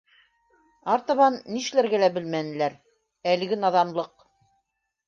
Артабан 0.93 1.37
нишләргә 1.57 2.01
лә 2.05 2.09
белмәнеләр- 2.17 2.79
әлеге 3.35 3.65
наҙанлыҡ. 3.67 4.31